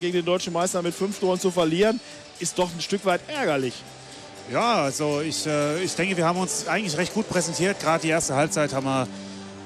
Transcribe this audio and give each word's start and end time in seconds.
gegen 0.00 0.12
den 0.12 0.26
deutschen 0.26 0.52
Meister 0.52 0.80
mit 0.80 0.94
fünf 0.94 1.18
Toren 1.18 1.40
zu 1.40 1.50
verlieren, 1.50 1.98
ist 2.38 2.56
doch 2.56 2.72
ein 2.72 2.80
Stück 2.80 3.04
weit 3.04 3.20
ärgerlich. 3.26 3.74
Ja, 4.48 4.84
also 4.84 5.20
ich, 5.22 5.44
äh, 5.44 5.82
ich 5.82 5.92
denke, 5.96 6.16
wir 6.16 6.24
haben 6.24 6.38
uns 6.38 6.68
eigentlich 6.68 6.96
recht 6.96 7.12
gut 7.14 7.28
präsentiert. 7.28 7.80
Gerade 7.80 8.02
die 8.02 8.10
erste 8.10 8.36
Halbzeit 8.36 8.72
haben 8.72 8.86
wir 8.86 9.08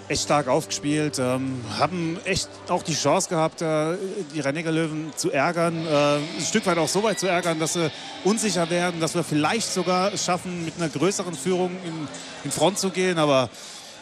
echt 0.09 0.23
stark 0.23 0.49
aufgespielt, 0.49 1.19
ähm, 1.19 1.61
haben 1.79 2.19
echt 2.25 2.49
auch 2.69 2.83
die 2.83 2.95
Chance 2.95 3.29
gehabt, 3.29 3.61
äh, 3.61 3.99
die 4.35 4.41
rhein 4.41 4.55
löwen 4.55 5.13
zu 5.17 5.31
ärgern, 5.31 5.87
äh, 5.87 6.17
ein 6.17 6.43
Stück 6.43 6.65
weit 6.65 6.79
auch 6.79 6.89
so 6.89 7.03
weit 7.03 7.21
zu 7.21 7.27
ärgern, 7.27 7.61
dass 7.61 7.75
sie 7.75 7.91
unsicher 8.25 8.71
werden, 8.71 9.03
dass 9.03 9.15
wir 9.15 9.25
vielleicht 9.25 9.71
sogar 9.71 10.17
schaffen, 10.17 10.65
mit 10.65 10.77
einer 10.79 10.89
größeren 10.89 11.35
Führung 11.35 11.73
in, 11.85 12.09
in 12.45 12.51
Front 12.51 12.79
zu 12.79 12.89
gehen. 12.89 13.19
Aber 13.19 13.51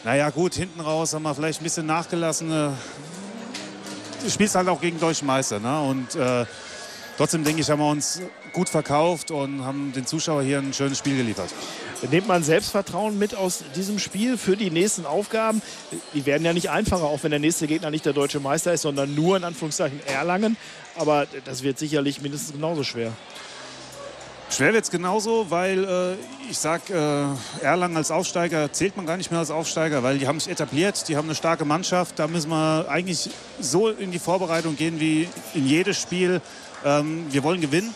naja 0.05 0.29
gut, 0.29 0.53
hinten 0.53 0.79
raus 0.79 1.13
haben 1.13 1.23
wir 1.23 1.35
vielleicht 1.35 1.59
ein 1.59 1.65
bisschen 1.65 1.87
nachgelassen. 1.87 2.73
Spielst 4.29 4.55
halt 4.55 4.67
auch 4.67 4.81
gegen 4.81 4.99
deutschen 4.99 5.27
Meister. 5.27 5.59
Ne? 5.59 5.81
Und 5.81 6.15
äh, 6.15 6.45
trotzdem 7.17 7.43
denke 7.43 7.61
ich, 7.61 7.69
haben 7.69 7.79
wir 7.79 7.89
uns 7.89 8.21
gut 8.53 8.69
verkauft 8.69 9.31
und 9.31 9.63
haben 9.63 9.93
den 9.93 10.05
Zuschauer 10.05 10.43
hier 10.43 10.59
ein 10.59 10.73
schönes 10.73 10.97
Spiel 10.97 11.17
geliefert. 11.17 11.49
Nehmt 12.09 12.27
man 12.27 12.43
Selbstvertrauen 12.43 13.19
mit 13.19 13.35
aus 13.35 13.63
diesem 13.75 13.99
Spiel 13.99 14.37
für 14.37 14.57
die 14.57 14.71
nächsten 14.71 15.05
Aufgaben? 15.05 15.61
Die 16.13 16.25
werden 16.25 16.43
ja 16.43 16.51
nicht 16.51 16.69
einfacher, 16.71 17.03
auch 17.03 17.21
wenn 17.21 17.31
der 17.31 17.39
nächste 17.39 17.67
Gegner 17.67 17.91
nicht 17.91 18.05
der 18.05 18.13
deutsche 18.13 18.39
Meister 18.39 18.73
ist, 18.73 18.81
sondern 18.81 19.13
nur 19.13 19.37
in 19.37 19.43
Anführungszeichen 19.43 19.99
Erlangen. 20.07 20.57
Aber 20.95 21.27
das 21.45 21.61
wird 21.61 21.77
sicherlich 21.77 22.21
mindestens 22.21 22.53
genauso 22.53 22.83
schwer. 22.83 23.13
Schwer 24.61 24.73
wird 24.73 24.83
es 24.83 24.91
genauso, 24.91 25.47
weil 25.49 25.83
äh, 25.83 26.51
ich 26.51 26.59
sage, 26.59 26.93
äh, 26.93 27.65
Erlangen 27.65 27.97
als 27.97 28.11
Aufsteiger 28.11 28.71
zählt 28.71 28.95
man 28.95 29.07
gar 29.07 29.17
nicht 29.17 29.31
mehr 29.31 29.39
als 29.39 29.49
Aufsteiger, 29.49 30.03
weil 30.03 30.19
die 30.19 30.27
haben 30.27 30.39
sich 30.39 30.51
etabliert, 30.51 31.07
die 31.07 31.17
haben 31.17 31.25
eine 31.25 31.33
starke 31.33 31.65
Mannschaft. 31.65 32.19
Da 32.19 32.27
müssen 32.27 32.51
wir 32.51 32.85
eigentlich 32.87 33.31
so 33.59 33.89
in 33.89 34.11
die 34.11 34.19
Vorbereitung 34.19 34.75
gehen 34.75 34.99
wie 34.99 35.27
in 35.55 35.65
jedes 35.65 35.99
Spiel. 35.99 36.41
Ähm, 36.85 37.25
wir 37.31 37.41
wollen 37.41 37.59
gewinnen. 37.59 37.91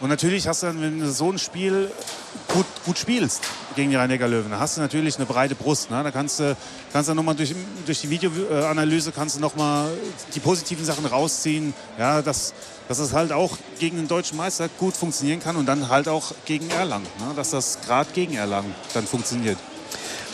Und 0.00 0.08
natürlich 0.08 0.48
hast 0.48 0.62
du 0.62 0.68
dann, 0.68 0.80
wenn 0.80 0.98
du 0.98 1.10
so 1.10 1.30
ein 1.30 1.38
Spiel 1.38 1.90
gut, 2.48 2.64
gut 2.86 2.98
spielst 2.98 3.42
gegen 3.76 3.90
die 3.90 3.96
rhein 3.96 4.10
löwen 4.10 4.50
dann 4.50 4.58
hast 4.58 4.76
du 4.76 4.80
natürlich 4.80 5.16
eine 5.16 5.26
breite 5.26 5.54
Brust. 5.54 5.90
Ne? 5.90 6.02
Da 6.02 6.10
kannst 6.10 6.40
du, 6.40 6.56
kannst 6.92 7.10
du 7.10 7.14
nochmal 7.14 7.34
durch, 7.34 7.54
durch 7.84 8.00
die 8.00 8.08
Videoanalyse 8.08 9.12
kannst 9.12 9.36
du 9.36 9.40
nochmal 9.40 9.90
die 10.34 10.40
positiven 10.40 10.84
Sachen 10.84 11.04
rausziehen. 11.04 11.74
Ja, 11.98 12.22
dass, 12.22 12.54
dass 12.88 12.98
es 12.98 13.12
halt 13.12 13.32
auch 13.32 13.58
gegen 13.78 13.96
den 13.98 14.08
deutschen 14.08 14.38
Meister 14.38 14.68
gut 14.78 14.96
funktionieren 14.96 15.40
kann 15.40 15.56
und 15.56 15.66
dann 15.66 15.90
halt 15.90 16.08
auch 16.08 16.32
gegen 16.46 16.70
Erlangen. 16.70 17.06
Ne? 17.18 17.34
Dass 17.36 17.50
das 17.50 17.78
gerade 17.82 18.10
gegen 18.12 18.34
Erlangen 18.34 18.74
dann 18.94 19.06
funktioniert. 19.06 19.58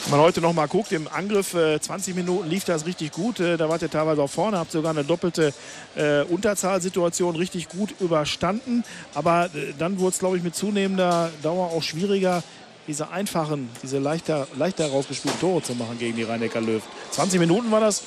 Wenn 0.07 0.19
man 0.19 0.21
heute 0.21 0.41
noch 0.41 0.53
mal 0.53 0.69
guckt, 0.69 0.93
im 0.93 1.09
Angriff 1.09 1.55
äh, 1.55 1.81
20 1.81 2.15
Minuten 2.15 2.49
lief 2.49 2.63
das 2.63 2.87
richtig 2.87 3.11
gut. 3.11 3.41
Äh, 3.41 3.57
da 3.57 3.69
wart 3.69 3.83
ihr 3.83 3.91
teilweise 3.91 4.23
auch 4.23 4.31
vorne, 4.31 4.57
habt 4.57 4.71
sogar 4.71 4.93
eine 4.93 5.03
doppelte 5.03 5.53
äh, 5.97 6.23
Unterzahlsituation 6.23 7.35
richtig 7.35 7.69
gut 7.69 7.93
überstanden. 7.99 8.85
Aber 9.15 9.47
äh, 9.47 9.73
dann 9.77 9.99
wurde 9.99 10.11
es, 10.11 10.21
glaube 10.21 10.37
ich, 10.37 10.45
mit 10.45 10.55
zunehmender 10.55 11.31
Dauer 11.43 11.73
auch 11.73 11.83
schwieriger, 11.83 12.45
diese 12.87 13.11
einfachen, 13.11 13.69
diese 13.83 13.99
leichter, 13.99 14.47
leichter 14.57 14.85
herausgespielten 14.85 15.41
Tore 15.41 15.61
zu 15.65 15.75
machen 15.75 15.99
gegen 15.99 16.17
die 16.17 16.23
rhein 16.23 16.41
löw 16.41 16.83
20 17.11 17.41
Minuten 17.41 17.73
war 17.73 17.81
das 17.81 18.05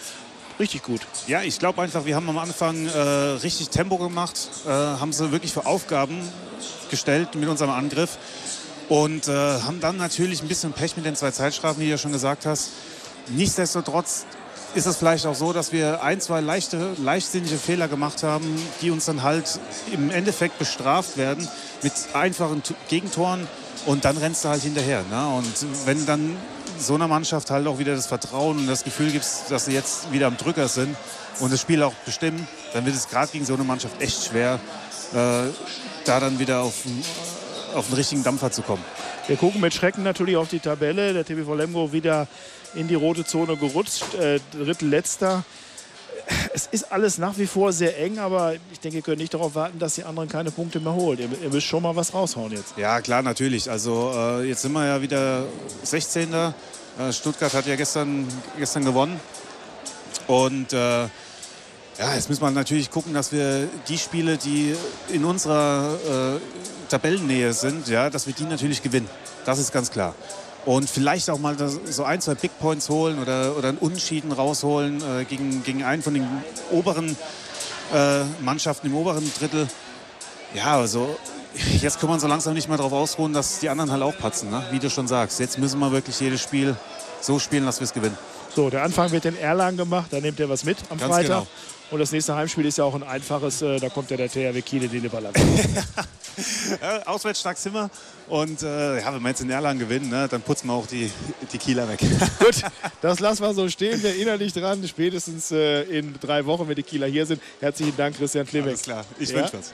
richtig 0.58 0.83
gut. 0.83 1.02
Ja, 1.27 1.42
ich 1.42 1.59
glaube 1.59 1.81
einfach, 1.81 2.05
wir 2.05 2.16
haben 2.16 2.30
am 2.30 2.38
Anfang 2.38 2.86
äh, 2.86 2.97
richtig 3.00 3.72
Tempo 3.72 3.97
gemacht, 3.97 4.39
äh, 4.66 4.70
haben 4.70 5.11
sie 5.11 5.33
wirklich 5.33 5.52
für 5.52 5.66
Aufgaben 5.66 6.22
gestellt 6.89 7.36
mit 7.36 7.50
unserem 7.50 7.72
Angriff. 7.72 8.17
Und 8.90 9.28
äh, 9.28 9.32
haben 9.32 9.80
dann 9.80 9.98
natürlich 9.98 10.42
ein 10.42 10.48
bisschen 10.48 10.73
Pech 10.73 10.98
mit 10.98 11.06
den 11.06 11.16
zwei 11.16 11.32
Zeitstrafen, 11.32 11.80
wie 11.80 11.86
du 11.86 11.92
ja 11.92 11.98
schon 11.98 12.12
gesagt 12.12 12.45
hast. 12.45 12.72
Nichtsdestotrotz 13.28 14.26
ist 14.73 14.86
es 14.86 14.98
vielleicht 14.98 15.26
auch 15.26 15.36
so, 15.36 15.54
dass 15.54 15.72
wir 15.72 16.04
ein, 16.04 16.20
zwei 16.22 16.42
leichte, 16.42 16.94
leichtsinnige 16.98 17.58
Fehler 17.58 17.88
gemacht 17.88 18.23
haben, 18.23 18.45
die 18.82 18.92
uns 18.92 19.06
dann 19.06 19.23
halt 19.23 19.60
im 19.92 20.10
Endeffekt 20.10 20.60
bestraft 20.60 21.17
werden 21.17 21.48
mit 21.82 21.94
einfachen 22.14 22.62
Gegentoren 22.88 23.48
und 23.86 24.06
dann 24.06 24.17
rennst 24.17 24.44
du 24.44 24.50
halt 24.50 24.62
hinterher. 24.62 25.04
Ne? 25.10 25.28
Und 25.36 25.66
wenn 25.86 26.06
dann 26.06 26.36
so 26.80 26.95
einer 26.95 27.08
Mannschaft 27.08 27.52
halt 27.52 27.67
auch 27.67 27.80
wieder 27.80 27.95
das 27.95 28.08
Vertrauen 28.08 28.58
und 28.58 28.67
das 28.67 28.83
Gefühl 28.83 29.11
gibst, 29.11 29.52
dass 29.52 29.66
sie 29.66 29.73
jetzt 29.73 30.11
wieder 30.11 30.27
am 30.27 30.38
Drücker 30.38 30.67
sind 30.67 30.95
und 31.39 31.52
das 31.52 31.61
Spiel 31.61 31.83
auch 31.83 31.94
bestimmen, 32.06 32.48
dann 32.73 32.86
wird 32.86 32.95
es 32.95 33.08
gerade 33.08 33.32
gegen 33.32 33.45
so 33.45 33.54
eine 33.54 33.64
Mannschaft 33.64 34.02
echt 34.02 34.26
schwer, 34.26 34.60
äh, 35.14 35.50
da 36.06 36.20
dann 36.20 36.39
wieder 36.39 36.61
auf, 36.61 36.76
auf 37.76 37.88
den 37.88 37.96
richtigen 37.96 38.24
Dampfer 38.24 38.52
zu 38.52 38.62
kommen. 38.62 38.84
Wir 39.28 39.38
gucken 39.38 39.62
mit 39.62 39.74
Schrecken 39.74 40.04
natürlich 40.04 40.38
auf 40.38 40.50
die 40.50 40.60
Tabelle. 40.60 41.14
Der 41.14 41.26
TBV 41.26 41.56
Lemgo 41.56 41.92
wieder 41.92 42.28
in 42.76 42.88
die 42.88 42.96
rote 42.96 43.26
Zone 43.26 43.58
gerutscht, 43.58 44.14
äh, 44.16 44.40
drittletzter. 44.52 45.44
Es 46.54 46.68
ist 46.68 46.92
alles 46.92 47.18
nach 47.18 47.38
wie 47.38 47.48
vor 47.48 47.74
sehr 47.74 48.00
eng, 48.00 48.20
aber 48.20 48.54
ich 48.72 48.80
denke, 48.80 48.98
ihr 48.98 49.02
könnt 49.02 49.18
nicht 49.18 49.34
darauf 49.34 49.56
warten, 49.56 49.80
dass 49.80 49.96
die 49.96 50.04
anderen 50.04 50.30
keine 50.30 50.52
Punkte 50.52 50.80
mehr 50.80 50.94
holen. 50.94 51.18
Ihr, 51.20 51.30
ihr 51.44 51.50
müsst 51.50 51.66
schon 51.66 51.82
mal 51.82 51.96
was 51.96 52.14
raushauen 52.14 52.52
jetzt. 52.52 52.78
Ja, 52.78 53.02
klar, 53.02 53.24
natürlich. 53.24 53.70
Also 53.70 54.12
äh, 54.16 54.44
jetzt 54.48 54.62
sind 54.62 54.74
wir 54.74 54.86
ja 54.86 55.02
wieder 55.02 55.46
16. 55.84 56.32
Äh, 56.34 56.54
Stuttgart 57.12 57.54
hat 57.54 57.66
ja 57.66 57.76
gestern, 57.76 58.28
gestern 58.58 58.86
gewonnen. 58.86 59.20
Und 60.28 60.74
äh, 60.74 61.08
ja, 61.99 62.15
jetzt 62.15 62.30
müssen 62.30 62.42
wir 62.42 62.52
natürlich 62.52 62.89
gucken, 62.89 63.14
dass 63.14 63.33
wir 63.33 63.67
die 63.89 63.98
Spiele, 63.98 64.37
die 64.37 64.73
in 65.10 65.26
unserer 65.26 66.37
äh, 66.37 66.39
Tabellennähe 66.87 67.52
sind, 67.52 67.89
ja, 67.89 68.10
dass 68.10 68.26
wir 68.26 68.33
die 68.33 68.45
natürlich 68.45 68.82
gewinnen. 68.82 69.10
Das 69.45 69.60
ist 69.60 69.73
ganz 69.73 69.92
klar. 69.92 70.15
Und 70.65 70.89
vielleicht 70.89 71.30
auch 71.30 71.39
mal 71.39 71.58
so 71.86 72.04
ein, 72.05 72.21
zwei 72.21 72.36
Big 72.36 72.58
Points 72.59 72.88
holen 72.89 73.20
oder, 73.20 73.58
oder 73.58 73.70
einen 73.70 73.77
Unschieden 73.77 74.32
rausholen 74.32 75.02
äh, 75.02 75.26
gegen, 75.26 75.64
gegen 75.64 75.83
einen 75.83 76.02
von 76.02 76.14
den 76.14 76.26
oberen 76.71 77.17
äh, 77.93 78.23
Mannschaften 78.42 78.88
im 78.88 78.95
oberen 78.95 79.30
Drittel. 79.38 79.67
Ja, 80.54 80.77
also 80.77 81.17
jetzt 81.82 81.99
kann 81.99 82.09
man 82.09 82.20
so 82.21 82.27
langsam 82.27 82.54
nicht 82.54 82.70
mehr 82.70 82.77
darauf 82.77 82.93
ausruhen, 82.93 83.33
dass 83.33 83.59
die 83.59 83.67
anderen 83.67 83.92
halt 83.92 84.04
auch 84.04 84.17
patzen, 84.17 84.49
ne? 84.49 84.64
wie 84.71 84.80
du 84.80 84.89
schon 84.89 85.08
sagst. 85.08 85.39
Jetzt 85.39 85.58
müssen 85.58 85.80
wir 85.80 85.92
wirklich 85.92 86.17
jedes 86.20 86.42
Spiel 86.42 86.77
so 87.20 87.39
spielen, 87.39 87.65
dass 87.65 87.80
wir 87.82 87.86
es 87.86 87.93
gewinnen. 87.93 88.17
So, 88.59 88.70
der 88.70 88.83
Anfang 88.83 89.09
wird 89.11 89.23
in 89.23 89.37
Erlangen 89.37 89.77
gemacht, 89.77 90.08
da 90.11 90.20
nehmt 90.20 90.37
ihr 90.37 90.49
was 90.49 90.65
mit 90.65 90.75
am 90.89 90.97
Ganz 90.97 91.14
Freitag. 91.14 91.27
Genau. 91.27 91.47
Und 91.92 91.99
das 91.99 92.11
nächste 92.11 92.36
Heimspiel 92.36 92.65
ist 92.65 92.77
ja 92.77 92.83
auch 92.83 92.93
ein 92.93 93.03
einfaches, 93.03 93.61
äh, 93.61 93.80
da 93.80 93.87
kommt 93.87 94.11
ja 94.11 94.17
der 94.17 94.27
THW 94.27 94.61
Kiel 94.61 94.83
in 94.83 94.89
die 94.92 94.99
Liberland. 94.99 95.37
ja, 96.81 97.08
auswärts 97.08 97.39
stark 97.39 97.58
Zimmer. 97.58 97.89
Und 98.27 98.61
äh, 98.61 98.99
ja, 98.99 99.14
wenn 99.14 99.21
wir 99.21 99.30
jetzt 99.30 99.39
in 99.39 99.49
Erlangen 99.49 99.80
gewinnen, 99.80 100.09
ne, 100.09 100.27
dann 100.30 100.42
putzen 100.42 100.67
wir 100.67 100.73
auch 100.73 100.87
die, 100.87 101.09
die 101.53 101.58
Kieler 101.58 101.87
weg. 101.87 101.99
Gut, 102.39 102.64
das 103.02 103.21
lassen 103.21 103.43
wir 103.43 103.53
so 103.53 103.70
stehen. 103.70 104.03
Wir 104.03 104.09
erinnern 104.09 104.37
dich 104.37 104.52
dran, 104.52 104.86
spätestens 104.86 105.52
äh, 105.52 105.83
in 105.83 106.15
drei 106.20 106.45
Wochen, 106.45 106.67
wenn 106.67 106.76
die 106.76 106.83
Kieler 106.83 107.08
hier 107.08 107.26
sind. 107.26 107.41
Herzlichen 107.61 107.95
Dank, 107.95 108.17
Christian 108.17 108.45
Klebeck. 108.45 108.71
Alles 108.71 108.81
klar, 108.81 109.05
ich 109.17 109.30
ja? 109.30 109.37
wünsche 109.37 109.58
was. 109.58 109.73